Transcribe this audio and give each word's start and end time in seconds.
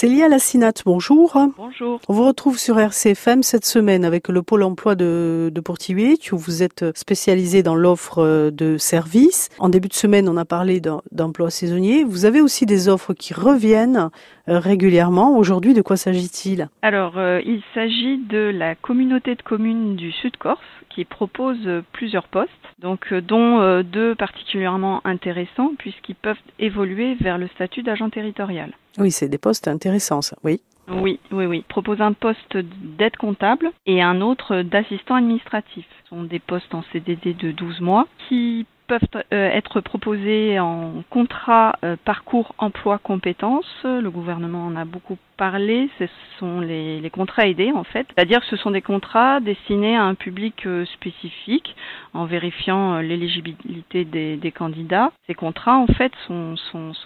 Célia 0.00 0.28
Lassinat, 0.28 0.72
bonjour. 0.86 1.36
Bonjour. 1.58 2.00
On 2.08 2.14
vous 2.14 2.26
retrouve 2.26 2.58
sur 2.58 2.80
RCFM 2.80 3.42
cette 3.42 3.66
semaine 3.66 4.06
avec 4.06 4.28
le 4.28 4.40
pôle 4.40 4.62
emploi 4.62 4.94
de, 4.94 5.52
de 5.52 5.62
où 6.32 6.38
vous 6.38 6.62
êtes 6.62 6.86
spécialisé 6.96 7.62
dans 7.62 7.74
l'offre 7.74 8.48
de 8.48 8.78
services. 8.78 9.50
En 9.58 9.68
début 9.68 9.88
de 9.88 9.92
semaine, 9.92 10.26
on 10.30 10.38
a 10.38 10.46
parlé 10.46 10.80
d'emploi 11.12 11.50
saisonnier. 11.50 12.02
Vous 12.04 12.24
avez 12.24 12.40
aussi 12.40 12.64
des 12.64 12.88
offres 12.88 13.12
qui 13.12 13.34
reviennent 13.34 14.08
régulièrement. 14.58 15.36
Aujourd'hui, 15.36 15.74
de 15.74 15.82
quoi 15.82 15.96
s'agit-il? 15.96 16.68
Alors, 16.82 17.18
euh, 17.18 17.40
il 17.44 17.62
s'agit 17.74 18.18
de 18.18 18.50
la 18.54 18.74
communauté 18.74 19.34
de 19.34 19.42
communes 19.42 19.96
du 19.96 20.12
Sud-Corse 20.12 20.60
qui 20.88 21.04
propose 21.04 21.58
plusieurs 21.92 22.26
postes, 22.26 22.50
donc 22.80 23.12
euh, 23.12 23.20
dont 23.20 23.82
deux 23.82 24.14
particulièrement 24.14 25.00
intéressants 25.04 25.72
puisqu'ils 25.78 26.16
peuvent 26.16 26.36
évoluer 26.58 27.14
vers 27.20 27.38
le 27.38 27.48
statut 27.48 27.82
d'agent 27.82 28.10
territorial. 28.10 28.72
Oui, 28.98 29.10
c'est 29.10 29.28
des 29.28 29.38
postes 29.38 29.68
intéressants, 29.68 30.22
ça, 30.22 30.36
oui. 30.42 30.60
Oui, 30.90 31.20
oui, 31.30 31.46
oui. 31.46 31.64
Propose 31.68 32.00
un 32.00 32.12
poste 32.12 32.56
d'aide 32.56 33.16
comptable 33.16 33.70
et 33.86 34.02
un 34.02 34.20
autre 34.20 34.62
d'assistant 34.62 35.14
administratif. 35.14 35.86
Ce 36.02 36.08
sont 36.08 36.24
des 36.24 36.40
postes 36.40 36.74
en 36.74 36.82
CDD 36.92 37.34
de 37.34 37.52
12 37.52 37.80
mois 37.80 38.08
qui 38.28 38.66
peuvent 38.90 39.22
euh, 39.32 39.50
être 39.50 39.80
proposés 39.80 40.58
en 40.58 41.04
contrat 41.10 41.78
euh, 41.84 41.94
parcours 42.04 42.56
emploi 42.58 42.98
compétences. 42.98 43.84
Le 43.84 44.10
gouvernement 44.10 44.66
en 44.66 44.74
a 44.74 44.84
beaucoup 44.84 45.16
parlé. 45.36 45.88
Ce 46.00 46.06
sont 46.40 46.58
les, 46.58 47.08
contrats 47.12 47.46
aidés 47.46 47.70
en 47.72 47.84
fait. 47.84 48.08
C'est-à-dire 48.08 48.40
que 48.40 48.46
ce 48.46 48.56
sont 48.56 48.72
des 48.72 48.82
contrats 48.82 49.38
destinés 49.38 49.96
à 49.96 50.02
un 50.02 50.16
public 50.16 50.66
euh, 50.66 50.84
spécifique 50.86 51.76
en 52.14 52.24
vérifiant 52.24 52.98
l'éligibilité 52.98 54.04
des, 54.04 54.52
candidats. 54.52 55.12
Ces 55.28 55.34
contrats 55.34 55.78
en 55.78 55.86
fait 55.86 56.12
sont 56.26 56.56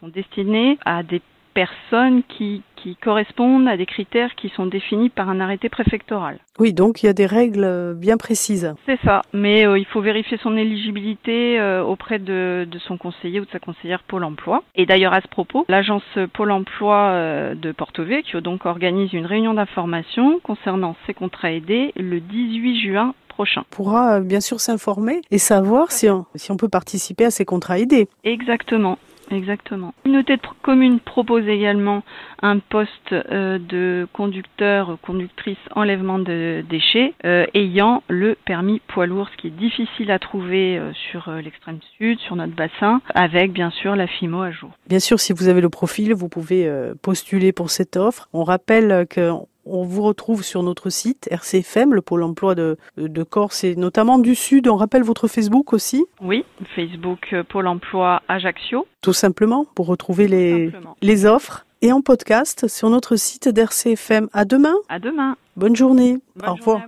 destinés 0.08 0.78
à 0.86 1.02
des 1.02 1.20
personnes 1.54 2.22
qui, 2.28 2.62
qui 2.76 2.96
correspondent 2.96 3.68
à 3.68 3.76
des 3.76 3.86
critères 3.86 4.34
qui 4.34 4.50
sont 4.50 4.66
définis 4.66 5.08
par 5.08 5.30
un 5.30 5.40
arrêté 5.40 5.68
préfectoral. 5.68 6.38
Oui, 6.58 6.72
donc 6.72 7.02
il 7.02 7.06
y 7.06 7.08
a 7.08 7.12
des 7.12 7.26
règles 7.26 7.94
bien 7.96 8.16
précises. 8.16 8.74
C'est 8.86 9.00
ça, 9.04 9.22
mais 9.32 9.66
euh, 9.66 9.78
il 9.78 9.86
faut 9.86 10.00
vérifier 10.00 10.38
son 10.42 10.56
éligibilité 10.56 11.58
euh, 11.58 11.82
auprès 11.82 12.18
de, 12.18 12.66
de, 12.70 12.78
son 12.80 12.98
conseiller 12.98 13.40
ou 13.40 13.44
de 13.44 13.50
sa 13.50 13.58
conseillère 13.58 14.02
Pôle 14.02 14.24
emploi. 14.24 14.62
Et 14.74 14.86
d'ailleurs 14.86 15.14
à 15.14 15.20
ce 15.20 15.28
propos, 15.28 15.64
l'agence 15.68 16.02
Pôle 16.34 16.50
emploi 16.50 17.10
euh, 17.12 17.54
de 17.54 17.72
Porto 17.72 18.04
Vecchio 18.04 18.40
donc 18.40 18.66
organise 18.66 19.12
une 19.12 19.26
réunion 19.26 19.54
d'information 19.54 20.40
concernant 20.42 20.96
ces 21.06 21.14
contrats 21.14 21.52
aidés 21.52 21.92
le 21.96 22.20
18 22.20 22.80
juin 22.80 23.14
prochain. 23.28 23.64
Pourra 23.70 24.20
bien 24.20 24.40
sûr 24.40 24.60
s'informer 24.60 25.22
et 25.30 25.38
savoir 25.38 25.90
si 25.90 26.08
on, 26.08 26.26
si 26.34 26.52
on 26.52 26.56
peut 26.56 26.68
participer 26.68 27.24
à 27.24 27.30
ces 27.30 27.44
contrats 27.44 27.78
aidés. 27.78 28.08
Exactement. 28.22 28.98
Exactement. 29.30 29.94
Une 30.04 30.22
de 30.22 30.38
commune 30.62 31.00
propose 31.00 31.46
également 31.48 32.02
un 32.42 32.58
poste 32.58 33.12
euh, 33.12 33.58
de 33.58 34.06
conducteur, 34.12 34.98
conductrice 35.02 35.58
enlèvement 35.74 36.18
de 36.18 36.64
déchets 36.68 37.14
euh, 37.24 37.46
ayant 37.54 38.02
le 38.08 38.36
permis 38.46 38.80
poids 38.88 39.06
lourd, 39.06 39.28
ce 39.32 39.36
qui 39.36 39.48
est 39.48 39.50
difficile 39.50 40.10
à 40.10 40.18
trouver 40.18 40.78
euh, 40.78 40.92
sur 41.10 41.30
l'extrême 41.30 41.78
sud, 41.96 42.18
sur 42.20 42.36
notre 42.36 42.54
bassin, 42.54 43.00
avec 43.14 43.52
bien 43.52 43.70
sûr 43.70 43.96
la 43.96 44.06
FIMO 44.06 44.42
à 44.42 44.50
jour. 44.50 44.70
Bien 44.88 45.00
sûr, 45.00 45.20
si 45.20 45.32
vous 45.32 45.48
avez 45.48 45.60
le 45.60 45.70
profil, 45.70 46.14
vous 46.14 46.28
pouvez 46.28 46.70
postuler 47.02 47.52
pour 47.52 47.70
cette 47.70 47.96
offre. 47.96 48.28
On 48.32 48.44
rappelle 48.44 49.06
que 49.08 49.30
on 49.66 49.84
vous 49.84 50.02
retrouve 50.02 50.42
sur 50.42 50.62
notre 50.62 50.90
site 50.90 51.28
RCFM, 51.30 51.94
le 51.94 52.02
pôle 52.02 52.22
emploi 52.22 52.54
de, 52.54 52.76
de 52.96 53.22
Corse 53.22 53.64
et 53.64 53.76
notamment 53.76 54.18
du 54.18 54.34
Sud. 54.34 54.68
On 54.68 54.76
rappelle 54.76 55.02
votre 55.02 55.28
Facebook 55.28 55.72
aussi 55.72 56.04
Oui, 56.20 56.44
Facebook 56.74 57.28
euh, 57.32 57.42
Pôle 57.42 57.66
emploi 57.66 58.22
Ajaccio. 58.28 58.86
Tout 59.00 59.12
simplement 59.12 59.66
pour 59.74 59.86
retrouver 59.86 60.28
les, 60.28 60.72
les 61.02 61.26
offres 61.26 61.66
et 61.82 61.92
en 61.92 62.00
podcast 62.00 62.66
sur 62.68 62.88
notre 62.90 63.16
site 63.16 63.48
d'RCFM. 63.48 64.28
À 64.32 64.44
demain. 64.44 64.74
À 64.88 64.98
demain. 64.98 65.36
Bonne 65.56 65.76
journée. 65.76 66.18
Au 66.46 66.54
revoir. 66.54 66.80